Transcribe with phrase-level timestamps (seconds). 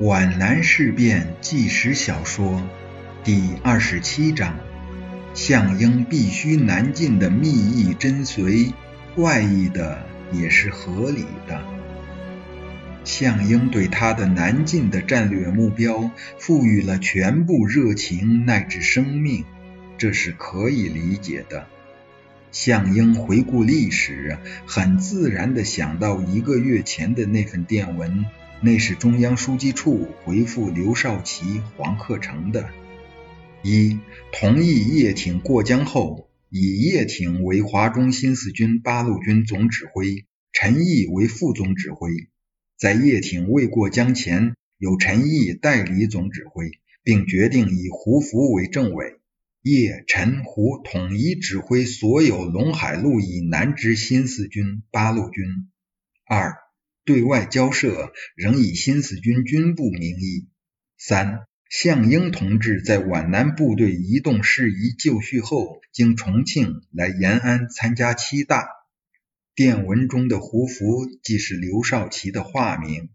[0.00, 2.66] 皖南事变纪实小说
[3.22, 4.58] 第二十七章：
[5.34, 8.72] 项英必须南进的密意真随，
[9.14, 11.60] 怪异的也是合理的。
[13.04, 19.44] 项英对他的南进的战略目标赋予了全部热情乃至生命，
[19.98, 21.66] 这是可以理解的。
[22.52, 28.24] 项英回顾历史，很自然地想到一个月前的那份电文。
[28.62, 32.68] 那是中央书记处回复刘少奇、黄克诚的：
[33.62, 33.98] 一、
[34.32, 42.10] 同意叶挺过江后，以叶挺为华中新四军八路军总指挥，陈毅为副总指挥。
[42.76, 46.70] 在叶挺未过江前，由陈毅代理总指挥，
[47.02, 49.20] 并决定以胡福为政委，
[49.62, 55.46] 叶、陈、胡统一指挥所有陇海路以南之新四军八路军。
[56.26, 56.58] 二。
[57.10, 60.46] 对外交涉仍以新四军军部名义。
[60.96, 68.68] 三，项英同志在皖南部队移动事宜就绪后，经重庆来延安参加七大。
[69.56, 73.08] 电文中的胡福即是刘少奇的化名。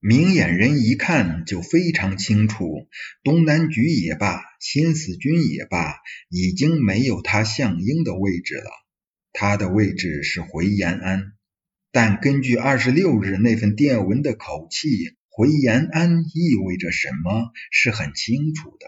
[0.00, 2.88] 明眼人一看就非常清楚，
[3.22, 5.96] 东南局也罢，新四军也罢，
[6.30, 8.70] 已经没有他项英的位置了。
[9.34, 11.34] 他的位置是回延安。
[11.92, 14.88] 但根据二十六日那份电文的口气，
[15.28, 18.86] 回延安意味着什么是很清楚的。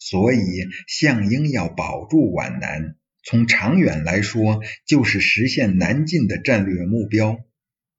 [0.00, 7.38] 所以项英要保住皖南，从长远来说，就是实现南进的战略目标。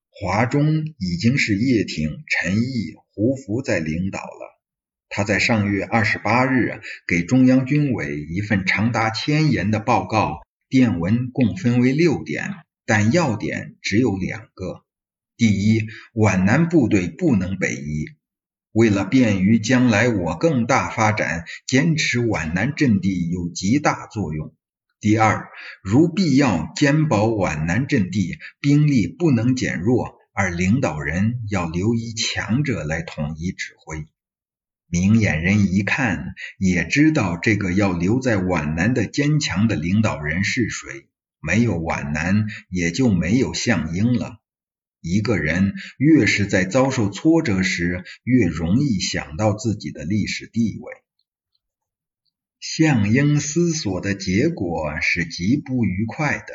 [0.09, 4.59] 华中已经是叶挺、陈毅、胡福在领导了。
[5.07, 12.49] 他在上月二十八日给中央军委一份长达千言的报告，电文共分为六点。
[12.85, 14.83] 但要点只有两个：
[15.37, 18.05] 第一，皖南部队不能北移，
[18.71, 24.53] 为了便于将来我更大发展，坚持皖南阵地有极大作用；
[24.99, 25.49] 第二，
[25.83, 34.05] 如必要坚保皖南阵地，兵力不能减弱，而领导人要留一强者来统一指挥。
[34.87, 41.07] 明眼人一看，也知道这个要留在皖南的坚强的领导人是谁。
[41.41, 44.37] 没有皖南，也就没有项英了。
[45.01, 50.93] 一个人越是在遭受挫折时，越容易想到自己的历史地位。
[52.59, 56.53] 项英思索的结果是极不愉快的。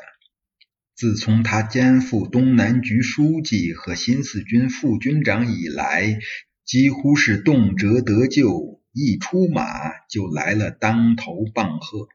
[0.95, 6.19] 自从他肩负东南局书记和新四军副军长以来，
[6.65, 9.67] 几乎是动辄得救，一出马
[10.09, 12.09] 就来了当头棒喝。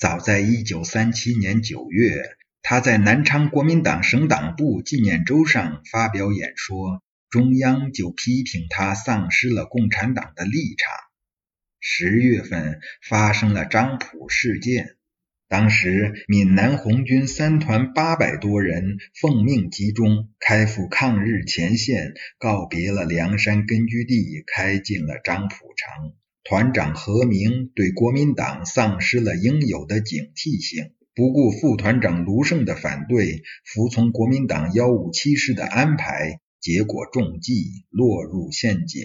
[0.00, 2.22] 早在一九三七年九月，
[2.62, 10.90] 他在南昌国民党省党部纪念周上发表演说，中央就批评他丧失了共产党的立场。
[11.80, 14.96] 十月份发生了张浦事件，
[15.48, 26.14] 当时闽南红军三团八百多人奉命集中，开赴抗日前线，告别了梁山根据地，开进了张浦城。
[26.42, 39.02] 团长何明对国民党丧失了应有的警惕性，不顾副团长卢胜的反对，服从国民党幺五七师的安排，结果中计，落入陷阱，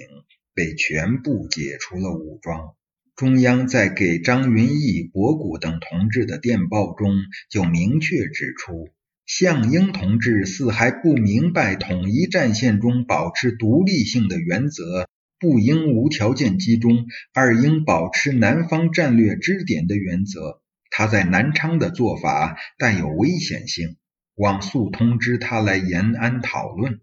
[0.54, 2.74] 被全部解除了武装。
[3.16, 7.14] 中央在给张云逸、博古等同志的电报中
[7.50, 8.90] 就明确指出，
[9.26, 15.08] 项英同志似还不明白统一战线中保持独立性的原则。
[15.46, 20.60] 不应无条件集中，而应保持南方战略支点的原则。
[20.90, 23.96] 他在南昌的做法带有危险性，
[24.34, 27.00] 望速通知他来延安讨论。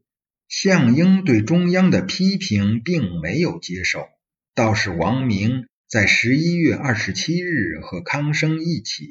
[0.49, 4.09] 项英对中央的批评并没有接受，
[4.57, 9.07] 倒是王明在十一月二十七日和康生一起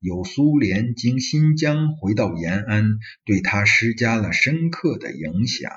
[0.00, 5.70] 由苏联经新疆回到延安，对他施加了深刻的影响。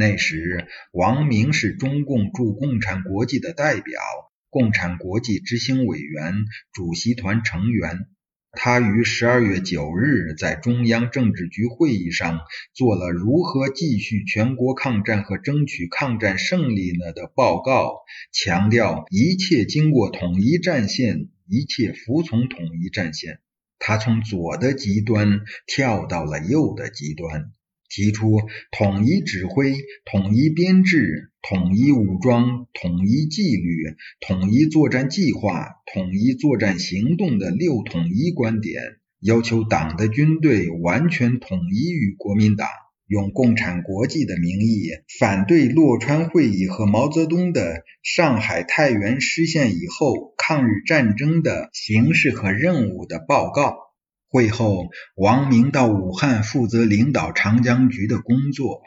[0.00, 4.00] 那时，王明是中共驻共产国际的代表，
[4.48, 6.34] 共产国际执行委员、
[6.72, 8.06] 主席团成员。
[8.52, 12.38] 他于十二月九日在中央政治局会议上
[12.74, 17.96] 做了如何继续全国抗战和争取抗战胜利呢的报告，
[18.32, 23.40] 强调一切经过统一战线，一切服从统一战线。
[23.80, 27.50] 他从左的极端跳到了右的极端。
[27.88, 29.74] 提出统一指挥、
[30.04, 38.82] 统一编制、统一武装、统一纪律、统一作战计划、统一作战行动的六统一观点，
[39.20, 42.68] 要求党的军队完全统一于国民党，
[43.06, 53.87] 用共产国际的名义反对洛川会议和毛泽东的上海太原失陷以后抗日战争的形势和任务的报告。
[54.30, 58.82] 会后，王明到武汉负责领导长江局的工作。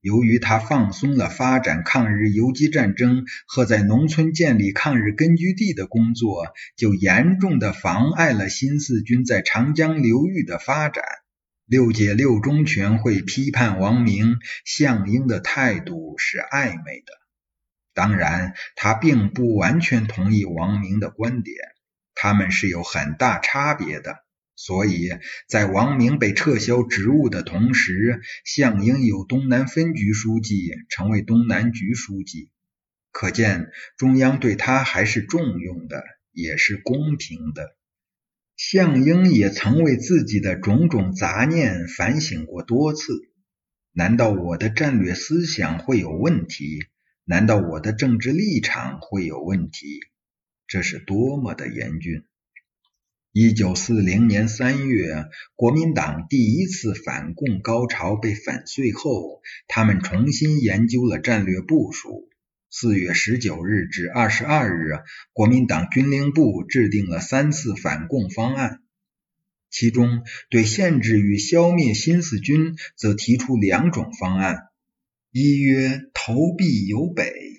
[0.00, 11.04] 由于他放松了发展抗日游击战争和在农村建立抗日根据地的工作，就严重的妨碍了新四军在长江流域的发展。
[11.66, 17.12] 六届六中全会批判王明、项英的态度是暧昧的。
[17.92, 21.56] 当然，他并不完全同意王明的观点，
[22.14, 24.16] 他们是有很大差别的。
[24.62, 25.08] 所以
[25.48, 32.50] 在王明被撤销职务的同时，项英由东南分局书记成为东南局书记，
[33.10, 37.74] 可见中央对他还是重用的，也是公平的。
[38.54, 43.14] 项英也曾为自己的种种杂念反省过多次：
[43.92, 46.80] 难道我的战略思想会有问题？
[47.24, 50.00] 难道我的政治立场会有问题？
[50.66, 52.24] 这是多么的严峻！
[53.32, 62.28] 一九四零年三月，国民党第一次反共高潮被粉碎后，他们重新研究了战略部署。
[62.70, 64.98] 四月十九日至二十二日，
[65.32, 68.80] 国民党军令部制定了三次反共方案，
[69.70, 74.70] 其中对限制与消灭新四军则提出两种方案：
[75.30, 77.49] 一曰投币由北。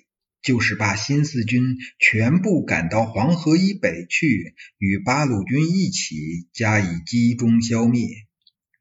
[0.42, 6.16] 就是把新四军全部赶到黄河以北去，与八路军一起
[6.52, 8.08] 加以集中消灭。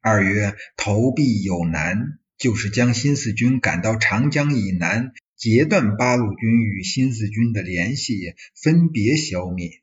[0.02, 9.82] 二曰投币有难，就是将新四军赶到长江以南，截断八路军与新四军的联系，分别消灭。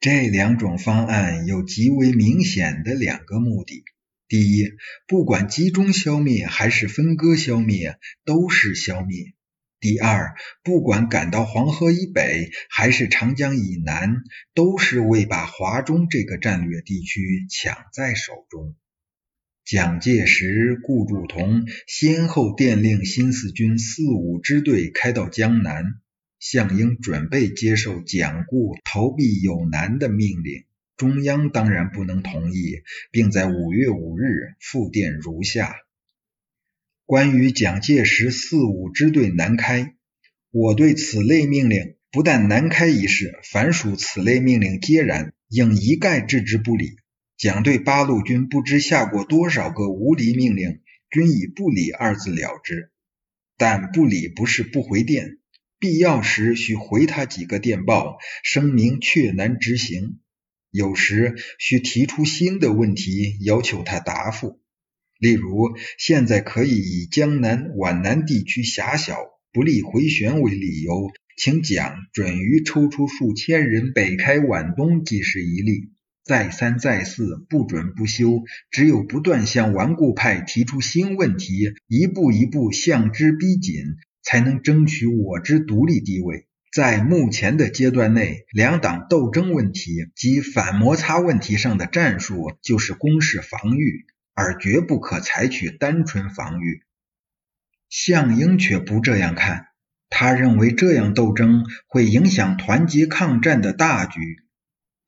[0.00, 3.84] 这两种方案有极为明显的两个目的：
[4.26, 4.72] 第一，
[5.06, 9.34] 不管集中消灭还是分割消灭，都是消灭。
[9.80, 14.22] 第二，不管赶到黄河以北还是长江以南，
[14.54, 18.76] 都是为把华中这个战略地区抢在手中。
[19.64, 25.84] 蒋介石、顾祝同先后电令新四军四五支队开到江南，
[26.38, 30.64] 项英准备接受蒋顾投币有难的命令，
[30.98, 35.74] 中央当然不能同意，并在五月五日复电如下。
[37.10, 39.96] 关于蒋介石四五支队南开，
[40.52, 46.92] 我对此类命令不但南开一事，凡属此类命令皆然，应一概置之不理。
[47.36, 52.92] 蒋对八路军不知下过多少个无理命令，均以不理二字了之。
[53.58, 55.38] 但不理不是不回电，
[55.80, 60.20] 必要时需回他几个电报，声明确难执行；
[60.70, 64.59] 有时需提出新的问题，要求他答复。
[65.20, 69.18] 例如，现在可以以江南皖南地区狭小，
[69.52, 75.92] 不利回旋为理由，请蒋准于抽出数千人北开皖东，即是一例。
[76.24, 83.74] 再三再四，不准不休，只有不断向顽固派提出新问题，一步一步向之逼紧，
[84.22, 86.46] 才能争取我之独立地位。
[86.72, 94.06] 在目前的阶段内，两党斗争问题及反摩擦问题上的战术，就是攻势防御。
[94.34, 96.82] 而绝不可采取单纯防御。
[97.88, 99.66] 项英却不这样看，
[100.08, 104.20] 他认为这样斗争会影响团结抗战的大局。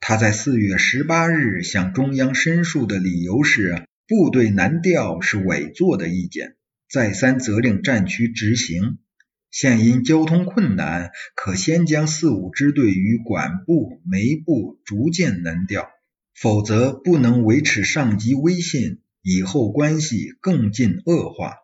[0.00, 6.56] 他在四月十八日向中央申述的理由是，部队南调是委作的意见，
[6.90, 8.98] 再三责令战区执行。
[9.52, 15.88] 现因交通困难，可先将四五支队与管部、梅部逐渐南调，
[16.34, 19.01] 否则不能维持上级威信。
[19.22, 21.54] 以后关系更进恶化。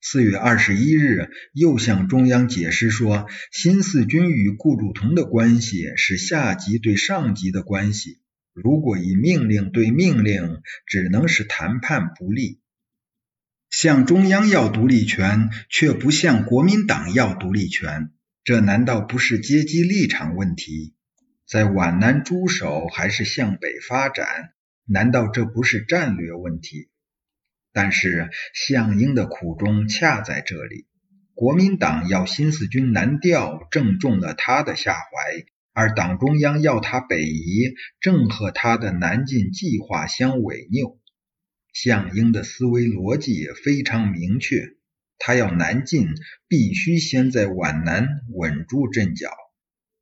[0.00, 8.20] 四月二十一日，又向中央解释说，新四军与顾祝同的关系是下级对上级的关系，
[8.52, 12.60] 如果以命令对命令，只能使谈判不利。
[13.70, 18.10] 向中央要独立权，却不向国民党要独立权，
[18.44, 20.94] 这难道不是阶级立场问题？
[21.46, 24.52] 在皖南驻守还是向北发展，
[24.84, 26.88] 难道这不是战略问题？
[27.80, 30.86] 但是项英的苦衷恰在这里，
[31.34, 40.98] 国民党要新四军南调，正中了他的下怀；而党中央要他北移，正和他的南进计划相违拗。
[41.72, 44.56] 项英的思维逻辑非常明确，
[45.16, 46.08] 他要南进，
[46.48, 49.30] 必须先在皖南稳住阵脚，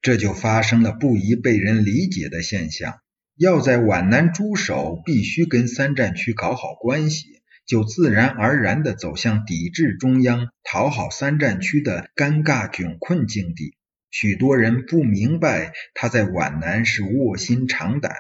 [0.01, 3.01] 这就发生了不宜被人理解的现象：
[3.37, 7.36] 要在皖南驻守，必须跟三战区搞好关系。
[7.67, 13.77] 就自然而然地走向抵制中央、讨好三战区的尴尬窘困境地。
[14.11, 18.15] 许多人不明白他在皖南是卧薪尝胆。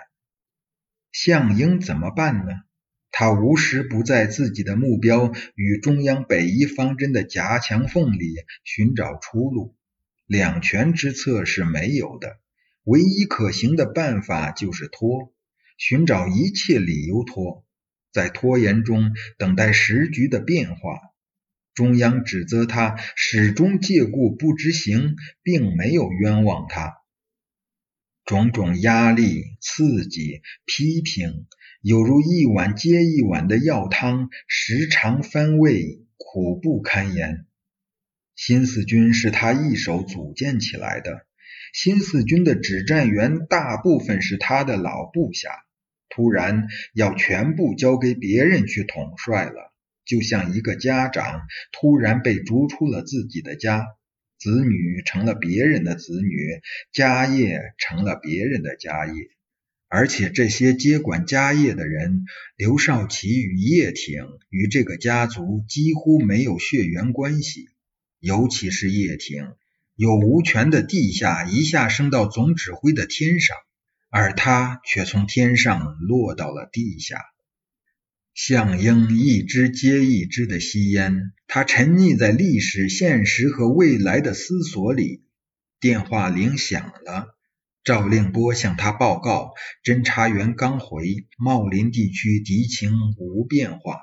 [1.12, 2.52] 项英怎么办呢？
[3.10, 9.74] 他无时不在自己的目标与中央北移方针的夹墙缝里寻找出路。
[10.26, 12.40] 两全之策是没有的，
[12.82, 15.32] 唯一可行的办法就是拖，
[15.78, 17.64] 寻找一切理由拖，
[18.16, 20.98] 在拖延中等待时局的变化。
[21.74, 26.94] 中央指责他始终借故不执行，并没有冤枉他。
[28.24, 31.46] 种种压力、刺激、批评。
[31.82, 37.44] 犹如一碗接一碗的药汤，时常翻胃，苦不堪言。
[38.34, 41.26] 新四军是他一手组建起来的，
[41.74, 45.50] 新四军的指战员大部分是他的老部下，
[46.16, 49.70] 突然要全部交给别人去统帅了，
[50.06, 51.42] 就像一个家长
[51.72, 53.84] 突然被逐出了自己的家，
[54.38, 59.28] 子女成了别人的子女，家业成了别人的家业。
[59.88, 62.24] 而且这些接管家业的人，
[62.56, 67.68] 刘少奇与叶挺与这个家族几乎没有血缘关系，
[68.20, 69.52] 尤其是叶挺，
[69.94, 73.54] 有无权的地下一下升到总指挥的天上，
[74.10, 77.20] 而他却从天上落到了地下。
[78.34, 85.24] 向英一支接一支的吸烟，他沉溺在历史、现实和未来的思索里。
[85.80, 87.34] 电话铃响了。
[87.84, 89.52] 赵令波向他报告，
[89.84, 94.00] 侦查员刚回，茂林地区敌情无变化。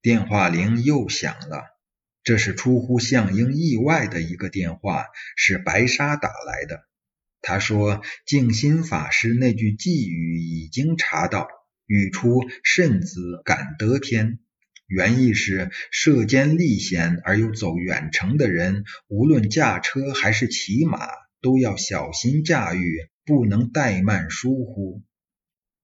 [0.00, 1.62] 电话铃又响了，
[2.24, 5.04] 这是出乎项英意外的一个电话，
[5.36, 6.88] 是白沙打来的。
[7.48, 11.46] 他说：“静心法师那句寄语已经查到，
[11.86, 14.40] 语出‘慎子敢得天’，
[14.88, 20.98] 原意是涉艰历险而又走远程的人，无论驾车还是骑马。”
[21.42, 25.04] 都要小心驾驭，不能怠慢疏忽。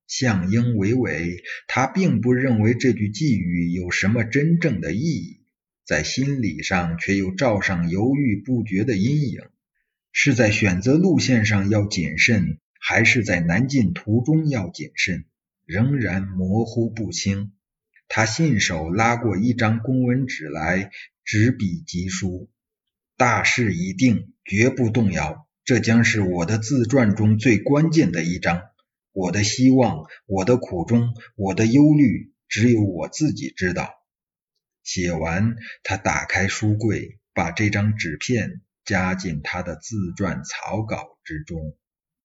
[0.09, 1.39] 项英娓娓，
[1.69, 5.45] 他并不认为这句寄语有什么真正的意义，
[5.87, 9.43] 在心理上却又罩上犹豫不决的阴影。
[10.13, 15.25] 是在选择路线上要谨慎，还是在南进途中要谨慎，
[15.67, 17.53] 仍然模糊不清。
[18.09, 20.91] 他信手拉过一张公文纸来，
[21.25, 22.51] 执笔疾书
[23.17, 28.63] ：“大势已定，绝不动摇。”这将是我的自传中最关键的一章。
[29.13, 33.95] 我的希望，我的苦衷，我的忧虑，只有我自己知道。
[34.83, 35.55] 写完，
[35.85, 41.77] 他打开书柜，把这张纸片加进他的自传草稿之中。